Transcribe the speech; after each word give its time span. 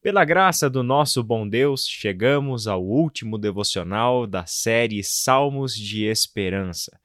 Pela 0.00 0.24
graça 0.24 0.70
do 0.70 0.84
nosso 0.84 1.24
bom 1.24 1.46
Deus, 1.46 1.84
chegamos 1.84 2.68
ao 2.68 2.84
último 2.84 3.36
devocional 3.36 4.28
da 4.28 4.46
série 4.46 5.02
Salmos 5.02 5.74
de 5.74 6.04
Esperança. 6.04 7.00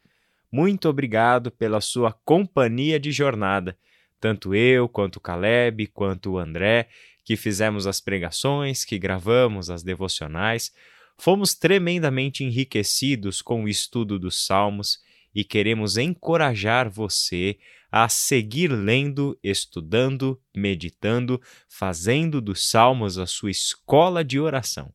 Muito 0.52 0.88
obrigado 0.88 1.50
pela 1.50 1.82
sua 1.82 2.14
companhia 2.14 3.00
de 3.00 3.12
jornada, 3.12 3.76
tanto 4.20 4.54
eu, 4.54 4.88
quanto 4.88 5.20
Caleb, 5.20 5.88
quanto 5.88 6.34
o 6.34 6.38
André, 6.38 6.88
que 7.26 7.36
fizemos 7.36 7.88
as 7.88 8.00
pregações, 8.00 8.86
que 8.86 9.00
gravamos 9.00 9.72
as 9.72 9.82
devocionais. 9.82 10.72
Fomos 11.18 11.56
tremendamente 11.56 12.44
enriquecidos 12.44 13.42
com 13.42 13.64
o 13.64 13.68
estudo 13.68 14.20
dos 14.20 14.46
Salmos 14.46 15.00
e 15.34 15.44
queremos 15.44 15.98
encorajar 15.98 16.92
você 16.92 17.58
a 17.96 18.10
seguir 18.10 18.70
lendo, 18.70 19.38
estudando, 19.44 20.42
meditando, 20.52 21.40
fazendo 21.70 22.42
dos 22.42 22.68
Salmos 22.68 23.20
a 23.20 23.28
sua 23.28 23.52
escola 23.52 24.24
de 24.24 24.40
oração. 24.40 24.92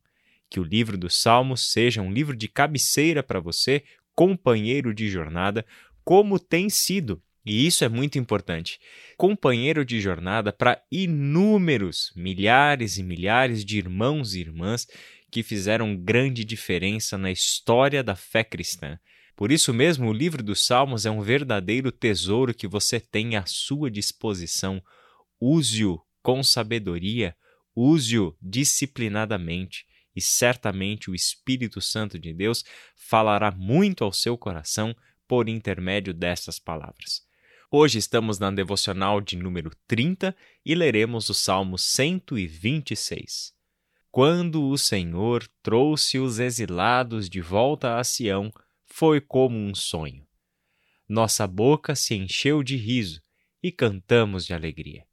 Que 0.49 0.59
o 0.59 0.65
livro 0.65 0.97
dos 0.97 1.15
Salmos 1.15 1.71
seja 1.71 2.01
um 2.01 2.11
livro 2.11 2.35
de 2.35 2.49
cabeceira 2.49 3.23
para 3.23 3.39
você, 3.39 3.85
companheiro 4.13 4.93
de 4.93 5.07
jornada, 5.07 5.65
como 6.03 6.37
tem 6.37 6.69
sido. 6.69 7.23
E 7.45 7.65
isso 7.65 7.85
é 7.85 7.87
muito 7.87 8.19
importante. 8.19 8.77
Companheiro 9.15 9.85
de 9.85 10.01
jornada 10.01 10.51
para 10.51 10.83
inúmeros, 10.91 12.11
milhares 12.17 12.97
e 12.97 13.03
milhares 13.03 13.63
de 13.63 13.77
irmãos 13.77 14.35
e 14.35 14.41
irmãs 14.41 14.85
que 15.31 15.41
fizeram 15.41 15.95
grande 15.95 16.43
diferença 16.43 17.17
na 17.17 17.31
história 17.31 18.03
da 18.03 18.17
fé 18.17 18.43
cristã. 18.43 18.99
Por 19.39 19.53
isso 19.53 19.73
mesmo, 19.73 20.09
o 20.09 20.11
livro 20.11 20.43
dos 20.43 20.65
Salmos 20.65 21.05
é 21.05 21.09
um 21.09 21.21
verdadeiro 21.21 21.93
tesouro 21.93 22.53
que 22.53 22.67
você 22.67 22.99
tem 22.99 23.37
à 23.37 23.45
sua 23.45 23.89
disposição. 23.89 24.83
Use-o 25.39 25.97
com 26.21 26.43
sabedoria, 26.43 27.33
use-o 27.73 28.35
disciplinadamente, 28.41 29.85
e 30.13 30.19
certamente 30.19 31.09
o 31.09 31.15
Espírito 31.15 31.79
Santo 31.79 32.19
de 32.19 32.33
Deus 32.33 32.65
falará 32.97 33.49
muito 33.49 34.03
ao 34.03 34.11
seu 34.11 34.37
coração 34.37 34.93
por 35.25 35.47
intermédio 35.47 36.13
dessas 36.13 36.59
palavras. 36.59 37.21
Hoje 37.71 37.97
estamos 37.97 38.39
na 38.39 38.51
devocional 38.51 39.21
de 39.21 39.37
número 39.37 39.71
30 39.87 40.35
e 40.65 40.75
leremos 40.75 41.29
o 41.29 41.33
Salmo 41.33 41.77
126. 41.77 43.53
Quando 44.11 44.67
o 44.67 44.77
Senhor 44.77 45.47
trouxe 45.63 46.19
os 46.19 46.39
exilados 46.39 47.29
de 47.29 47.39
volta 47.39 47.97
a 47.97 48.03
Sião, 48.03 48.51
foi 48.99 49.21
como 49.21 49.57
um 49.57 49.73
sonho. 49.73 50.27
Nossa 51.07 51.47
boca 51.47 51.95
se 51.95 52.15
encheu 52.15 52.61
de 52.61 52.75
riso 52.75 53.21
e 53.63 53.71
cantamos 53.71 54.45
de 54.45 54.53
alegria. 54.53 55.05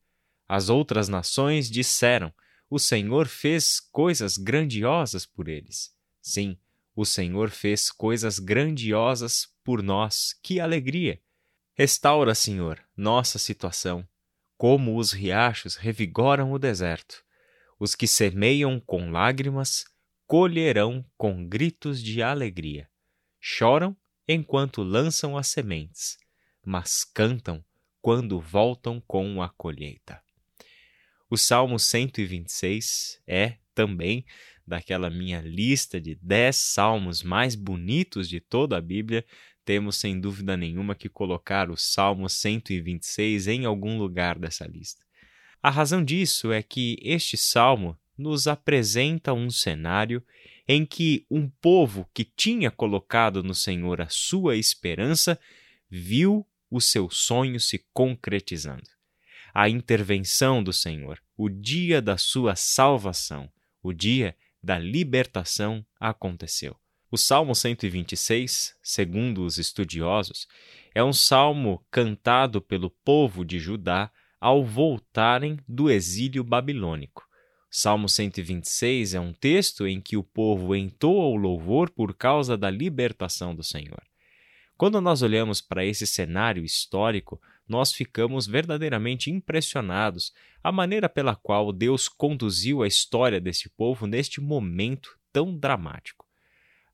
As 0.48 0.68
outras 0.68 1.08
nações 1.08 1.70
disseram: 1.70 2.34
O 2.68 2.80
Senhor 2.80 3.28
fez 3.28 3.78
coisas 3.78 4.36
grandiosas 4.36 5.24
por 5.24 5.46
eles. 5.46 5.94
Sim, 6.20 6.58
o 6.96 7.04
Senhor 7.04 7.48
fez 7.48 7.88
coisas 7.88 8.40
grandiosas 8.40 9.46
por 9.62 9.80
nós. 9.84 10.34
Que 10.42 10.58
alegria! 10.58 11.22
Restaura, 11.72 12.34
Senhor, 12.34 12.82
nossa 12.96 13.38
situação, 13.38 14.04
como 14.58 14.98
os 14.98 15.12
riachos 15.12 15.76
revigoram 15.76 16.50
o 16.50 16.58
deserto. 16.58 17.22
Os 17.78 17.94
que 17.94 18.08
semeiam 18.08 18.80
com 18.80 19.12
lágrimas 19.12 19.84
colherão 20.26 21.06
com 21.16 21.46
gritos 21.46 22.02
de 22.02 22.20
alegria. 22.20 22.90
Choram 23.48 23.96
enquanto 24.26 24.82
lançam 24.82 25.38
as 25.38 25.46
sementes, 25.46 26.18
mas 26.64 27.04
cantam 27.04 27.64
quando 28.02 28.40
voltam 28.40 29.00
com 29.06 29.40
a 29.40 29.48
colheita. 29.48 30.20
O 31.30 31.36
Salmo 31.36 31.78
126 31.78 33.22
é 33.24 33.58
também 33.72 34.26
daquela 34.66 35.08
minha 35.08 35.40
lista 35.40 36.00
de 36.00 36.16
dez 36.16 36.56
salmos 36.56 37.22
mais 37.22 37.54
bonitos 37.54 38.28
de 38.28 38.40
toda 38.40 38.76
a 38.76 38.80
Bíblia, 38.80 39.24
temos 39.64 39.94
sem 39.94 40.20
dúvida 40.20 40.56
nenhuma 40.56 40.96
que 40.96 41.08
colocar 41.08 41.70
o 41.70 41.76
Salmo 41.76 42.28
126 42.28 43.46
em 43.46 43.64
algum 43.64 43.96
lugar 43.96 44.40
dessa 44.40 44.66
lista. 44.66 45.06
A 45.62 45.70
razão 45.70 46.02
disso 46.04 46.50
é 46.50 46.64
que 46.64 46.98
este 47.00 47.36
salmo 47.36 47.96
nos 48.16 48.46
apresenta 48.46 49.32
um 49.32 49.50
cenário 49.50 50.22
em 50.66 50.84
que 50.84 51.24
um 51.30 51.48
povo 51.48 52.08
que 52.12 52.24
tinha 52.24 52.70
colocado 52.70 53.42
no 53.42 53.54
Senhor 53.54 54.00
a 54.00 54.08
sua 54.08 54.56
esperança 54.56 55.38
viu 55.88 56.46
o 56.70 56.80
seu 56.80 57.08
sonho 57.10 57.60
se 57.60 57.84
concretizando. 57.92 58.88
A 59.54 59.68
intervenção 59.68 60.62
do 60.62 60.72
Senhor, 60.72 61.22
o 61.36 61.48
dia 61.48 62.02
da 62.02 62.18
sua 62.18 62.56
salvação, 62.56 63.50
o 63.82 63.92
dia 63.92 64.36
da 64.62 64.78
libertação 64.78 65.86
aconteceu. 65.98 66.76
O 67.10 67.16
Salmo 67.16 67.54
126, 67.54 68.76
segundo 68.82 69.44
os 69.44 69.58
estudiosos, 69.58 70.48
é 70.94 71.02
um 71.02 71.12
salmo 71.12 71.84
cantado 71.90 72.60
pelo 72.60 72.90
povo 72.90 73.44
de 73.44 73.58
Judá 73.58 74.10
ao 74.40 74.64
voltarem 74.64 75.58
do 75.68 75.88
exílio 75.88 76.42
babilônico. 76.42 77.25
Salmo 77.78 78.08
126 78.08 79.12
é 79.12 79.20
um 79.20 79.34
texto 79.34 79.86
em 79.86 80.00
que 80.00 80.16
o 80.16 80.22
povo 80.22 80.74
entoa 80.74 81.26
o 81.26 81.36
louvor 81.36 81.90
por 81.90 82.14
causa 82.14 82.56
da 82.56 82.70
libertação 82.70 83.54
do 83.54 83.62
Senhor. 83.62 84.02
Quando 84.78 84.98
nós 84.98 85.20
olhamos 85.20 85.60
para 85.60 85.84
esse 85.84 86.06
cenário 86.06 86.64
histórico, 86.64 87.38
nós 87.68 87.92
ficamos 87.92 88.46
verdadeiramente 88.46 89.30
impressionados 89.30 90.32
a 90.64 90.72
maneira 90.72 91.06
pela 91.06 91.36
qual 91.36 91.70
Deus 91.70 92.08
conduziu 92.08 92.82
a 92.82 92.88
história 92.88 93.38
desse 93.38 93.68
povo 93.68 94.06
neste 94.06 94.40
momento 94.40 95.14
tão 95.30 95.54
dramático. 95.54 96.24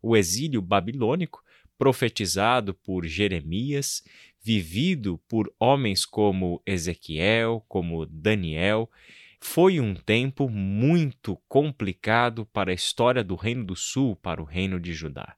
O 0.02 0.16
exílio 0.16 0.60
babilônico, 0.60 1.44
profetizado 1.78 2.74
por 2.74 3.06
Jeremias, 3.06 4.02
vivido 4.42 5.20
por 5.28 5.54
homens 5.60 6.04
como 6.04 6.60
Ezequiel, 6.66 7.64
como 7.68 8.04
Daniel, 8.04 8.90
foi 9.44 9.80
um 9.80 9.92
tempo 9.92 10.48
muito 10.48 11.36
complicado 11.48 12.46
para 12.46 12.70
a 12.70 12.74
história 12.74 13.24
do 13.24 13.34
Reino 13.34 13.64
do 13.66 13.74
Sul, 13.74 14.14
para 14.14 14.40
o 14.40 14.44
Reino 14.44 14.78
de 14.78 14.94
Judá. 14.94 15.36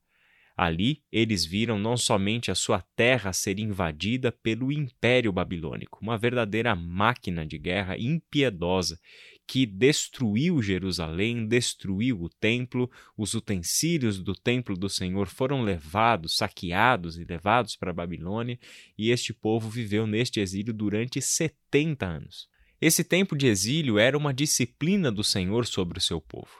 Ali, 0.54 1.02
eles 1.10 1.46
viram 1.46 1.78
não 1.78 1.96
somente 1.96 2.50
a 2.50 2.54
sua 2.54 2.82
terra 2.94 3.32
ser 3.32 3.58
invadida 3.58 4.30
pelo 4.30 4.70
Império 4.70 5.32
Babilônico, 5.32 5.98
uma 6.02 6.18
verdadeira 6.18 6.76
máquina 6.76 7.46
de 7.46 7.58
guerra 7.58 7.96
impiedosa 7.98 9.00
que 9.46 9.64
destruiu 9.64 10.62
Jerusalém, 10.62 11.48
destruiu 11.48 12.22
o 12.22 12.28
templo, 12.28 12.90
os 13.16 13.32
utensílios 13.32 14.22
do 14.22 14.34
templo 14.34 14.76
do 14.76 14.88
Senhor 14.88 15.28
foram 15.28 15.62
levados, 15.62 16.36
saqueados 16.36 17.18
e 17.18 17.24
levados 17.24 17.74
para 17.74 17.90
a 17.90 17.94
Babilônia, 17.94 18.58
e 18.98 19.10
este 19.10 19.32
povo 19.32 19.68
viveu 19.70 20.06
neste 20.06 20.40
exílio 20.40 20.74
durante 20.74 21.20
70 21.22 22.06
anos. 22.06 22.53
Esse 22.86 23.02
tempo 23.02 23.34
de 23.34 23.46
exílio 23.46 23.98
era 23.98 24.14
uma 24.14 24.34
disciplina 24.34 25.10
do 25.10 25.24
Senhor 25.24 25.64
sobre 25.64 25.96
o 25.96 26.02
seu 26.02 26.20
povo. 26.20 26.52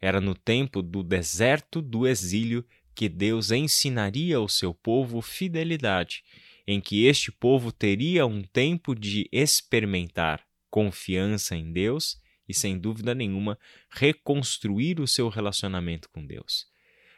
Era 0.00 0.20
no 0.20 0.34
tempo 0.34 0.82
do 0.82 1.04
deserto 1.04 1.80
do 1.80 2.04
exílio 2.04 2.66
que 2.96 3.08
Deus 3.08 3.52
ensinaria 3.52 4.38
ao 4.38 4.48
seu 4.48 4.74
povo 4.74 5.22
fidelidade, 5.22 6.24
em 6.66 6.80
que 6.80 7.04
este 7.04 7.30
povo 7.30 7.70
teria 7.70 8.26
um 8.26 8.42
tempo 8.42 8.92
de 8.92 9.28
experimentar 9.30 10.44
confiança 10.68 11.54
em 11.54 11.72
Deus 11.72 12.16
e, 12.48 12.52
sem 12.52 12.76
dúvida 12.76 13.14
nenhuma, 13.14 13.56
reconstruir 13.88 14.98
o 14.98 15.06
seu 15.06 15.28
relacionamento 15.28 16.10
com 16.10 16.26
Deus. 16.26 16.66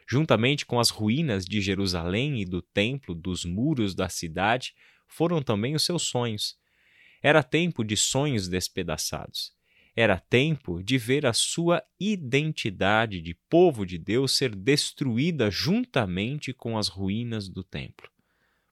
Juntamente 0.07 0.67
com 0.67 0.79
as 0.79 0.91
ruínas 0.91 1.45
de 1.45 1.61
Jerusalém 1.61 2.39
e 2.39 2.45
do 2.45 2.61
templo, 2.61 3.15
dos 3.15 3.43
muros 3.43 3.95
da 3.95 4.07
cidade, 4.07 4.75
foram 5.07 5.41
também 5.41 5.73
os 5.73 5.83
seus 5.83 6.03
sonhos 6.03 6.60
era 7.21 7.43
tempo 7.43 7.83
de 7.83 7.95
sonhos 7.95 8.47
despedaçados. 8.47 9.53
Era 9.95 10.17
tempo 10.17 10.81
de 10.81 10.97
ver 10.97 11.25
a 11.25 11.33
sua 11.33 11.83
identidade 11.99 13.21
de 13.21 13.35
povo 13.49 13.85
de 13.85 13.97
Deus 13.97 14.35
ser 14.35 14.55
destruída 14.55 15.51
juntamente 15.51 16.53
com 16.53 16.77
as 16.77 16.87
ruínas 16.87 17.49
do 17.49 17.63
templo. 17.63 18.09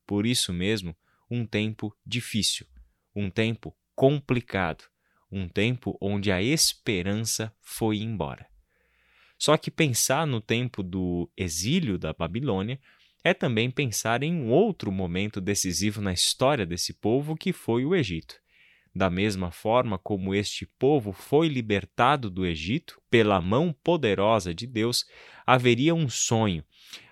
Por 0.07 0.25
isso 0.25 0.53
mesmo, 0.53 0.95
um 1.29 1.45
tempo 1.45 1.95
difícil, 2.05 2.65
um 3.13 3.29
tempo 3.29 3.75
complicado, 3.93 4.85
um 5.31 5.47
tempo 5.47 5.97
onde 6.01 6.31
a 6.31 6.41
esperança 6.41 7.53
foi 7.61 7.97
embora. 7.97 8.47
Só 9.37 9.55
que 9.57 9.69
pensar 9.69 10.25
no 10.25 10.41
tempo 10.41 10.81
do 10.81 11.29
exílio 11.37 11.97
da 11.97 12.13
Babilônia 12.13 12.79
é 13.23 13.33
também 13.33 13.69
pensar 13.69 14.23
em 14.23 14.33
um 14.33 14.49
outro 14.49 14.91
momento 14.91 15.41
decisivo 15.41 16.01
na 16.01 16.13
história 16.13 16.65
desse 16.65 16.93
povo 16.93 17.35
que 17.35 17.51
foi 17.51 17.85
o 17.85 17.95
Egito. 17.95 18.35
Da 18.95 19.09
mesma 19.09 19.51
forma 19.51 19.97
como 19.97 20.33
este 20.33 20.65
povo 20.65 21.11
foi 21.11 21.47
libertado 21.47 22.29
do 22.29 22.45
Egito 22.45 22.99
pela 23.09 23.39
mão 23.39 23.73
poderosa 23.83 24.53
de 24.53 24.65
Deus, 24.65 25.05
haveria 25.45 25.93
um 25.93 26.09
sonho, 26.09 26.63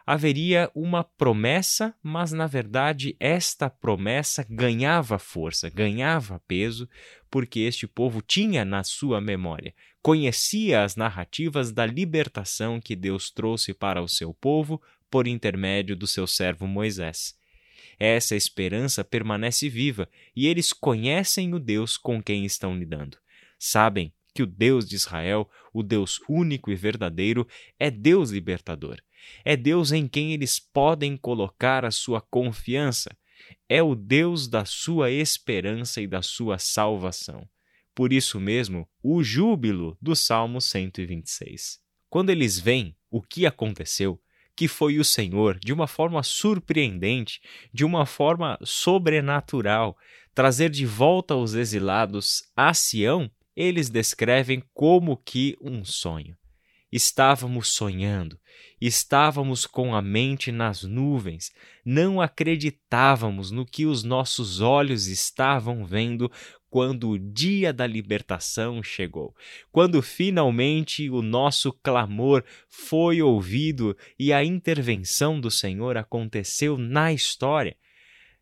haveria 0.06 0.71
uma 0.74 1.04
promessa, 1.04 1.94
mas 2.01 2.31
na 2.31 2.48
verdade 2.48 3.15
esta 3.19 3.69
promessa 3.69 4.45
ganhava 4.50 5.19
força, 5.19 5.69
ganhava 5.69 6.42
peso, 6.48 6.89
porque 7.30 7.60
este 7.60 7.86
povo 7.86 8.21
tinha 8.21 8.65
na 8.65 8.83
sua 8.83 9.21
memória, 9.21 9.74
conhecia 10.01 10.83
as 10.83 10.95
narrativas 10.95 11.71
da 11.71 11.86
libertação 11.86 12.80
que 12.80 12.95
Deus 12.95 13.30
trouxe 13.30 13.74
para 13.74 14.01
o 14.01 14.07
seu 14.07 14.33
povo 14.33 14.81
por 15.09 15.27
intermédio 15.27 15.95
do 15.95 16.07
seu 16.07 16.27
servo 16.27 16.68
Moisés. 16.68 17.36
Essa 18.00 18.36
esperança 18.36 19.04
permanece 19.04 19.69
viva 19.69 20.07
e 20.36 20.48
eles 20.48 20.71
conhecem 20.71 21.54
o 21.54 21.59
Deus 21.59 21.98
com 21.98 22.21
quem 22.21 22.45
estão 22.45 22.77
lidando. 22.77 23.18
Sabem 23.57 24.13
que 24.33 24.44
o 24.44 24.45
Deus 24.45 24.88
de 24.88 24.95
Israel, 24.95 25.50
o 25.74 25.81
Deus 25.81 26.19
único 26.30 26.71
e 26.71 26.75
verdadeiro, 26.75 27.48
é 27.80 27.89
Deus 27.89 28.30
libertador. 28.30 29.01
É 29.44 29.57
Deus 29.57 29.92
em 29.92 30.07
quem 30.07 30.31
eles 30.31 30.59
podem 30.59 31.18
colocar 31.18 31.83
a 31.83 31.92
sua 31.92 32.21
confiança. 32.21 33.18
É 33.68 33.81
o 33.81 33.95
Deus 33.95 34.48
da 34.48 34.63
sua 34.63 35.10
esperança 35.10 36.01
e 36.01 36.07
da 36.07 36.21
sua 36.21 36.60
salvação. 36.60 37.48
Por 37.95 38.13
isso 38.13 38.39
mesmo, 38.39 38.88
o 39.01 39.24
júbilo 39.24 39.98
do 40.00 40.15
Salmo 40.15 40.62
126. 40.62 41.80
Quando 42.10 42.30
eles 42.30 42.60
veem 42.60 42.95
o 43.10 43.24
que 43.24 43.45
aconteceu, 43.45 44.21
que 44.57 44.68
foi 44.68 44.98
o 44.98 45.06
Senhor, 45.06 45.59
de 45.59 45.71
uma 45.71 45.86
forma 45.86 46.24
surpreendente, 46.24 47.39
de 47.71 47.86
uma 47.86 48.07
forma 48.07 48.57
sobrenatural, 48.63 49.95
trazer 50.33 50.71
de 50.71 50.83
volta 50.83 51.36
os 51.36 51.54
exilados 51.54 52.42
a 52.56 52.74
Sião, 52.74 53.30
eles 53.56 53.88
descrevem 53.88 54.63
como 54.74 55.15
que 55.15 55.56
um 55.62 55.86
sonho. 55.86 56.36
Estávamos 56.92 57.69
sonhando, 57.69 58.39
estávamos 58.81 59.68
com 59.68 59.94
a 59.94 60.01
mente 60.01 60.51
nas 60.51 60.81
nuvens, 60.81 61.51
não 61.86 62.19
acreditávamos 62.19 63.51
no 63.51 63.63
que 63.63 63.86
os 63.86 64.03
nossos 64.03 64.60
olhos 64.60 65.06
estavam 65.06 65.86
vendo 65.86 66.31
quando 66.77 67.09
o 67.09 67.18
dia 67.18 67.74
da 67.74 67.88
libertação 67.88 68.83
chegou, 68.83 69.35
quando 69.71 70.00
finalmente 70.00 71.09
o 71.09 71.24
nosso 71.24 71.74
clamor 71.74 72.44
foi 72.69 73.19
ouvido 73.19 73.97
e 74.19 74.31
a 74.31 74.44
intervenção 74.44 75.41
do 75.41 75.50
Senhor 75.50 75.97
aconteceu 75.97 76.77
na 76.77 77.12
história. 77.12 77.75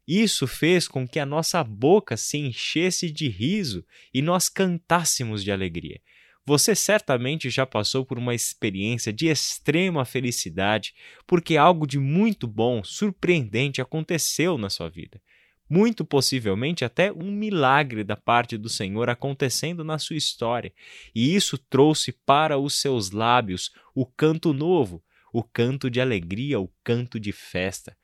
Isso 0.05 0.45
fez 0.47 0.85
com 0.85 1.07
que 1.07 1.17
a 1.17 1.25
nossa 1.25 1.63
boca 1.63 2.17
se 2.17 2.37
enchesse 2.37 3.09
de 3.09 3.29
riso 3.29 3.85
e 4.13 4.21
nós 4.21 4.49
cantássemos 4.49 5.41
de 5.41 5.49
alegria. 5.49 6.01
Você 6.45 6.75
certamente 6.75 7.49
já 7.49 7.65
passou 7.65 8.05
por 8.05 8.17
uma 8.17 8.35
experiência 8.35 9.13
de 9.13 9.27
extrema 9.27 10.03
felicidade 10.03 10.93
porque 11.25 11.55
algo 11.55 11.87
de 11.87 11.99
muito 11.99 12.49
bom, 12.49 12.83
surpreendente 12.83 13.79
aconteceu 13.79 14.57
na 14.57 14.69
sua 14.69 14.89
vida. 14.89 15.21
Muito 15.69 16.05
possivelmente 16.05 16.85
até 16.85 17.11
um 17.11 17.31
milagre 17.31 18.03
da 18.03 18.15
parte 18.15 18.57
do 18.57 18.69
Senhor 18.69 19.09
acontecendo 19.09 19.83
na 19.83 19.97
sua 19.97 20.15
história, 20.15 20.71
e 21.13 21.35
isso 21.35 21.57
trouxe 21.57 22.11
para 22.11 22.57
os 22.57 22.79
seus 22.79 23.11
lábios 23.11 23.71
o 23.93 24.05
canto 24.05 24.53
novo, 24.53 25.03
o 25.33 25.43
canto 25.43 25.89
de 25.89 25.99
alegria, 25.99 26.59
o 26.59 26.71
canto 26.83 27.19
de 27.19 27.31
festa. 27.31 27.97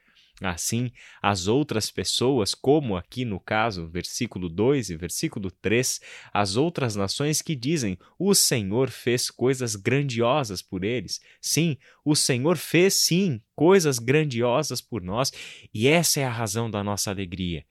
Assim, 0.44 0.92
as 1.22 1.48
outras 1.48 1.92
pessoas, 1.92 2.56
como 2.56 2.98
aqui 2.98 3.24
no 3.24 3.40
caso, 3.40 3.88
versículo 3.88 4.50
2 4.50 4.90
e 4.90 4.98
versículo 4.98 5.52
3, 5.52 6.02
as 6.34 6.56
outras 6.56 6.96
nações 6.96 7.44
que 7.44 7.56
dizem: 7.56 7.96
O 8.18 8.34
Senhor 8.34 8.90
fez 8.90 9.30
coisas 9.30 9.76
grandiosas 9.76 10.62
por 10.62 10.84
eles. 10.84 11.22
Sim, 11.40 11.78
o 12.04 12.16
Senhor 12.16 12.58
fez 12.58 12.96
sim 12.96 13.40
coisas 13.56 14.00
grandiosas 14.00 14.82
por 14.82 15.04
nós, 15.04 15.32
e 15.72 15.88
essa 15.88 16.20
é 16.20 16.26
a 16.26 16.32
razão 16.32 16.72
da 16.72 16.84
nossa 16.84 17.12
alegria. 17.12 17.64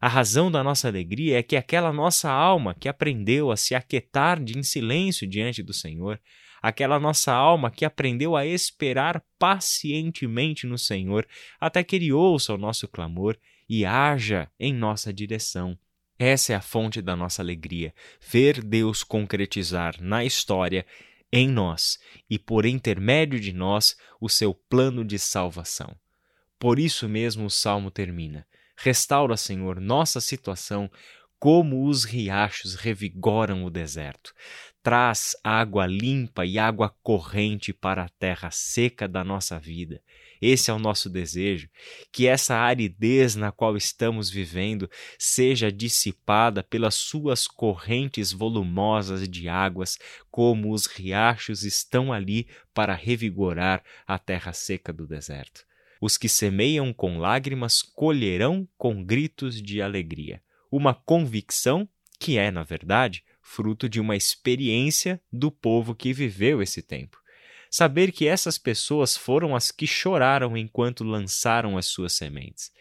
A 0.00 0.08
razão 0.08 0.50
da 0.50 0.62
nossa 0.62 0.86
alegria 0.86 1.38
é 1.38 1.42
que 1.42 1.56
aquela 1.56 1.92
nossa 1.92 2.30
alma 2.30 2.74
que 2.74 2.88
aprendeu 2.88 3.50
a 3.50 3.56
se 3.56 3.74
aquietar 3.74 4.42
de 4.42 4.56
em 4.56 4.62
silêncio 4.62 5.26
diante 5.26 5.62
do 5.62 5.72
Senhor, 5.72 6.20
aquela 6.64 6.98
nossa 6.98 7.30
alma 7.30 7.70
que 7.70 7.84
aprendeu 7.84 8.34
a 8.34 8.46
esperar 8.46 9.22
pacientemente 9.38 10.66
no 10.66 10.78
Senhor 10.78 11.28
até 11.60 11.84
que 11.84 11.94
Ele 11.94 12.10
ouça 12.10 12.54
o 12.54 12.56
nosso 12.56 12.88
clamor 12.88 13.36
e 13.68 13.84
haja 13.84 14.50
em 14.58 14.72
nossa 14.72 15.12
direção. 15.12 15.78
Essa 16.18 16.54
é 16.54 16.56
a 16.56 16.62
fonte 16.62 17.02
da 17.02 17.14
nossa 17.14 17.42
alegria, 17.42 17.92
ver 18.18 18.64
Deus 18.64 19.04
concretizar 19.04 20.00
na 20.00 20.24
história, 20.24 20.86
em 21.30 21.46
nós 21.46 21.98
e 22.30 22.38
por 22.38 22.64
intermédio 22.64 23.38
de 23.38 23.52
nós 23.52 23.94
o 24.18 24.30
seu 24.30 24.54
plano 24.54 25.04
de 25.04 25.18
salvação. 25.18 25.94
Por 26.58 26.78
isso 26.78 27.06
mesmo 27.06 27.44
o 27.44 27.50
salmo 27.50 27.90
termina: 27.90 28.46
Restaura, 28.74 29.36
Senhor, 29.36 29.78
nossa 29.82 30.18
situação 30.18 30.90
como 31.44 31.86
os 31.86 32.04
riachos 32.04 32.74
revigoram 32.74 33.66
o 33.66 33.70
deserto. 33.70 34.32
Traz 34.82 35.36
água 35.44 35.84
limpa 35.84 36.46
e 36.46 36.58
água 36.58 36.88
corrente 37.02 37.70
para 37.70 38.04
a 38.04 38.08
terra 38.08 38.50
seca 38.50 39.06
da 39.06 39.22
nossa 39.22 39.60
vida. 39.60 40.00
Esse 40.40 40.70
é 40.70 40.72
o 40.72 40.78
nosso 40.78 41.10
desejo, 41.10 41.68
que 42.10 42.26
essa 42.26 42.56
aridez 42.56 43.36
na 43.36 43.52
qual 43.52 43.76
estamos 43.76 44.30
vivendo 44.30 44.88
seja 45.18 45.70
dissipada 45.70 46.62
pelas 46.62 46.94
suas 46.94 47.46
correntes 47.46 48.32
volumosas 48.32 49.28
de 49.28 49.46
águas, 49.46 49.98
como 50.30 50.72
os 50.72 50.86
riachos 50.86 51.62
estão 51.62 52.10
ali 52.10 52.48
para 52.72 52.94
revigorar 52.94 53.84
a 54.06 54.18
terra 54.18 54.54
seca 54.54 54.94
do 54.94 55.06
deserto. 55.06 55.62
Os 56.00 56.16
que 56.16 56.26
semeiam 56.26 56.90
com 56.90 57.18
lágrimas 57.18 57.82
colherão 57.82 58.66
com 58.78 59.04
gritos 59.04 59.60
de 59.60 59.82
alegria. 59.82 60.42
Uma 60.76 60.92
convicção 60.92 61.88
que 62.18 62.36
é, 62.36 62.50
na 62.50 62.64
verdade, 62.64 63.22
fruto 63.40 63.88
de 63.88 64.00
uma 64.00 64.16
experiência 64.16 65.22
do 65.32 65.48
povo 65.48 65.94
que 65.94 66.12
viveu 66.12 66.60
esse 66.60 66.82
tempo. 66.82 67.16
Saber 67.70 68.10
que 68.10 68.26
essas 68.26 68.58
pessoas 68.58 69.16
foram 69.16 69.54
as 69.54 69.70
que 69.70 69.86
choraram 69.86 70.56
enquanto 70.56 71.04
lançaram 71.04 71.78
as 71.78 71.86
suas 71.86 72.14
sementes. 72.14 72.72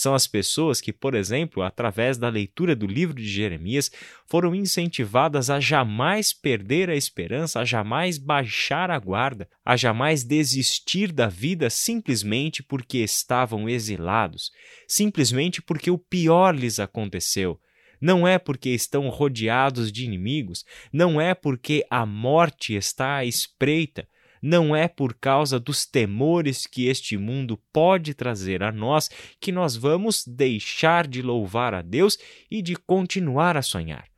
São 0.00 0.14
as 0.14 0.26
pessoas 0.26 0.80
que, 0.80 0.94
por 0.94 1.14
exemplo, 1.14 1.62
através 1.62 2.16
da 2.16 2.30
leitura 2.30 2.74
do 2.74 2.86
livro 2.86 3.14
de 3.14 3.28
Jeremias, 3.28 3.90
foram 4.26 4.54
incentivadas 4.54 5.50
a 5.50 5.60
jamais 5.60 6.32
perder 6.32 6.88
a 6.88 6.96
esperança, 6.96 7.60
a 7.60 7.66
jamais 7.66 8.16
baixar 8.16 8.90
a 8.90 8.98
guarda, 8.98 9.46
a 9.62 9.76
jamais 9.76 10.24
desistir 10.24 11.12
da 11.12 11.26
vida 11.26 11.68
simplesmente 11.68 12.62
porque 12.62 12.96
estavam 12.96 13.68
exilados, 13.68 14.50
simplesmente 14.88 15.60
porque 15.60 15.90
o 15.90 15.98
pior 15.98 16.56
lhes 16.56 16.80
aconteceu. 16.80 17.60
Não 18.00 18.26
é 18.26 18.38
porque 18.38 18.70
estão 18.70 19.06
rodeados 19.10 19.92
de 19.92 20.06
inimigos, 20.06 20.64
não 20.90 21.20
é 21.20 21.34
porque 21.34 21.84
a 21.90 22.06
morte 22.06 22.74
está 22.74 23.16
à 23.16 23.26
espreita, 23.26 24.08
não 24.42 24.74
é 24.74 24.88
por 24.88 25.14
causa 25.14 25.58
dos 25.58 25.84
temores 25.84 26.66
que 26.66 26.86
este 26.86 27.16
mundo 27.16 27.60
pode 27.72 28.14
trazer 28.14 28.62
a 28.62 28.72
nós 28.72 29.10
que 29.38 29.52
nós 29.52 29.76
vamos 29.76 30.24
deixar 30.26 31.06
de 31.06 31.22
louvar 31.22 31.74
a 31.74 31.82
Deus 31.82 32.18
e 32.50 32.62
de 32.62 32.76
continuar 32.76 33.56
a 33.56 33.62
sonhar. 33.62 34.08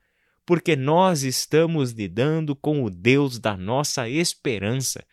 Porque 0.44 0.76
nós 0.76 1.22
estamos 1.22 1.92
lidando 1.92 2.54
com 2.54 2.82
o 2.82 2.90
Deus 2.90 3.38
da 3.38 3.56
nossa 3.56 4.08
esperança. 4.08 5.04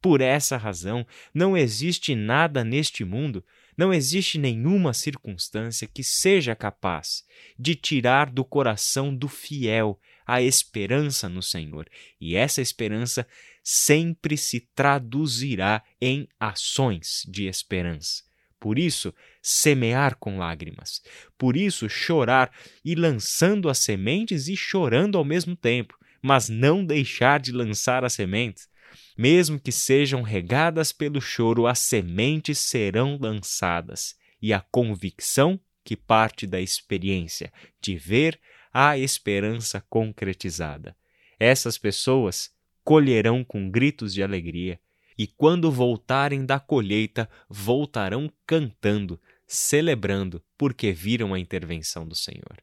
Por 0.00 0.20
essa 0.20 0.56
razão, 0.56 1.06
não 1.34 1.56
existe 1.56 2.14
nada 2.14 2.62
neste 2.62 3.04
mundo 3.04 3.44
não 3.76 3.92
existe 3.92 4.38
nenhuma 4.38 4.94
circunstância 4.94 5.86
que 5.86 6.02
seja 6.02 6.56
capaz 6.56 7.24
de 7.58 7.74
tirar 7.74 8.30
do 8.30 8.44
coração 8.44 9.14
do 9.14 9.28
fiel 9.28 10.00
a 10.26 10.40
esperança 10.40 11.28
no 11.28 11.42
Senhor, 11.42 11.88
e 12.20 12.34
essa 12.34 12.60
esperança 12.60 13.26
sempre 13.68 14.36
se 14.36 14.60
traduzirá 14.60 15.82
em 16.00 16.28
ações 16.38 17.22
de 17.28 17.46
esperança. 17.48 18.22
Por 18.60 18.78
isso, 18.78 19.12
semear 19.42 20.16
com 20.16 20.38
lágrimas. 20.38 21.02
Por 21.36 21.56
isso, 21.56 21.88
chorar 21.88 22.52
e 22.84 22.94
lançando 22.94 23.68
as 23.68 23.78
sementes 23.78 24.46
e 24.46 24.56
chorando 24.56 25.18
ao 25.18 25.24
mesmo 25.24 25.56
tempo, 25.56 25.98
mas 26.22 26.48
não 26.48 26.84
deixar 26.84 27.40
de 27.40 27.50
lançar 27.50 28.04
as 28.04 28.12
sementes 28.12 28.68
mesmo 29.16 29.58
que 29.58 29.72
sejam 29.72 30.22
regadas 30.22 30.92
pelo 30.92 31.20
choro, 31.20 31.66
as 31.66 31.78
sementes 31.78 32.58
serão 32.58 33.18
lançadas, 33.20 34.14
e 34.40 34.52
a 34.52 34.60
convicção 34.60 35.58
que 35.84 35.96
parte 35.96 36.46
da 36.46 36.60
experiência 36.60 37.52
de 37.80 37.96
ver 37.96 38.38
a 38.72 38.98
esperança 38.98 39.82
concretizada. 39.88 40.96
Essas 41.38 41.78
pessoas 41.78 42.50
colherão 42.86 43.42
com 43.42 43.68
gritos 43.68 44.14
de 44.14 44.22
alegria, 44.22 44.78
e 45.18 45.26
quando 45.26 45.72
voltarem 45.72 46.46
da 46.46 46.60
colheita, 46.60 47.28
voltarão 47.48 48.30
cantando, 48.46 49.20
celebrando, 49.44 50.40
porque 50.56 50.92
viram 50.92 51.34
a 51.34 51.38
intervenção 51.40 52.06
do 52.06 52.14
Senhor. 52.14 52.62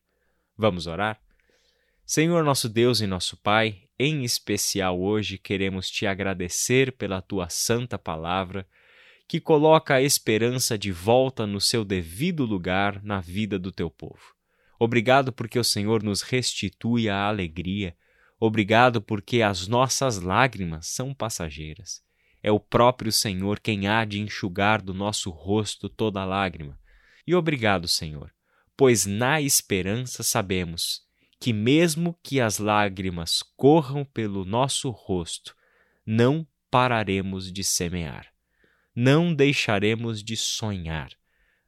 Vamos 0.57 0.87
orar? 0.87 1.19
Senhor 2.05 2.41
nosso 2.41 2.69
Deus 2.69 3.01
e 3.01 3.05
nosso 3.05 3.35
Pai, 3.35 3.81
em 3.99 4.23
especial 4.23 4.97
hoje 4.97 5.37
queremos 5.37 5.89
te 5.89 6.07
agradecer 6.07 6.93
pela 6.93 7.21
tua 7.21 7.49
santa 7.49 7.99
palavra 7.99 8.65
que 9.27 9.41
coloca 9.41 9.95
a 9.95 10.01
esperança 10.01 10.77
de 10.77 10.91
volta 10.91 11.45
no 11.45 11.59
seu 11.59 11.83
devido 11.83 12.45
lugar 12.45 13.03
na 13.03 13.19
vida 13.19 13.59
do 13.59 13.73
teu 13.73 13.89
povo. 13.89 14.33
Obrigado 14.79 15.33
porque 15.33 15.59
o 15.59 15.65
Senhor 15.65 16.01
nos 16.01 16.21
restitui 16.21 17.09
a 17.09 17.27
alegria. 17.27 17.93
Obrigado 18.45 19.01
porque 19.01 19.41
as 19.41 19.69
nossas 19.69 20.19
lágrimas 20.19 20.87
são 20.87 21.13
passageiras. 21.13 22.03
É 22.41 22.51
o 22.51 22.59
próprio 22.59 23.09
Senhor 23.09 23.57
quem 23.57 23.87
há 23.87 24.03
de 24.03 24.19
enxugar 24.19 24.81
do 24.81 24.93
nosso 24.93 25.29
rosto 25.29 25.87
toda 25.87 26.25
lágrima. 26.25 26.77
E 27.25 27.33
obrigado, 27.33 27.87
Senhor, 27.87 28.33
pois 28.75 29.05
na 29.05 29.39
esperança 29.39 30.23
sabemos 30.23 31.03
que, 31.39 31.53
mesmo 31.53 32.19
que 32.21 32.41
as 32.41 32.57
lágrimas 32.57 33.41
corram 33.55 34.03
pelo 34.03 34.43
nosso 34.43 34.89
rosto, 34.89 35.55
não 36.05 36.45
pararemos 36.69 37.49
de 37.49 37.63
semear, 37.63 38.27
não 38.93 39.33
deixaremos 39.33 40.21
de 40.21 40.35
sonhar, 40.35 41.11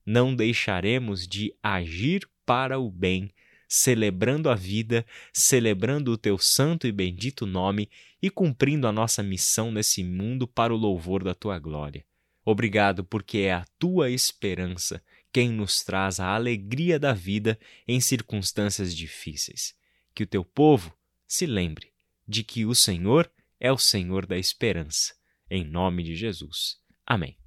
não 0.05 0.35
deixaremos 0.35 1.25
de 1.25 1.55
agir 1.63 2.29
para 2.45 2.77
o 2.77 2.91
bem, 2.91 3.31
celebrando 3.67 4.49
a 4.49 4.55
vida, 4.55 5.05
celebrando 5.33 6.11
o 6.11 6.17
teu 6.17 6.37
santo 6.37 6.87
e 6.87 6.91
bendito 6.91 7.45
nome 7.45 7.89
e 8.21 8.29
cumprindo 8.29 8.87
a 8.87 8.91
nossa 8.91 9.21
missão 9.21 9.71
nesse 9.71 10.03
mundo 10.03 10.47
para 10.47 10.73
o 10.73 10.77
louvor 10.77 11.23
da 11.23 11.33
tua 11.33 11.59
glória. 11.59 12.05
Obrigado, 12.43 13.03
porque 13.03 13.39
é 13.39 13.53
a 13.53 13.65
tua 13.79 14.11
esperança 14.11 15.01
quem 15.31 15.49
nos 15.49 15.83
traz 15.83 16.19
a 16.19 16.33
alegria 16.33 16.97
da 16.97 17.11
vida 17.11 17.59
em 17.87 17.99
circunstâncias 17.99 18.95
difíceis. 18.95 19.75
Que 20.13 20.23
o 20.23 20.27
teu 20.27 20.45
povo 20.45 20.95
se 21.27 21.45
lembre 21.45 21.91
de 22.27 22.43
que 22.43 22.65
o 22.65 22.73
Senhor 22.73 23.29
é 23.59 23.71
o 23.71 23.77
Senhor 23.77 24.25
da 24.25 24.37
esperança. 24.37 25.13
Em 25.49 25.63
nome 25.63 26.03
de 26.03 26.15
Jesus. 26.15 26.77
Amém. 27.05 27.44